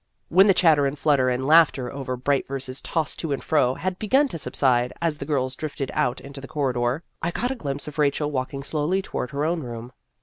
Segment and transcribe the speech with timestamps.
[0.29, 3.99] When the chatter and flutter and laughter over bright verses tossed to and fro had
[3.99, 7.87] begun to subside, as the girls drifted out into the corridor, I caught a glimpse
[7.87, 9.91] of Rachel walking slowly toward her own room.